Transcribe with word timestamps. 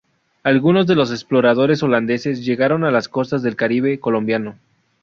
Algunos 0.41 0.87
de 0.87 0.95
los 0.95 1.11
exploradores 1.11 1.83
holandeses 1.83 2.43
llegaron 2.43 2.83
a 2.83 2.89
las 2.89 3.07
costas 3.07 3.43
del 3.43 3.55
Caribe 3.55 3.99
colombiano. 3.99 4.57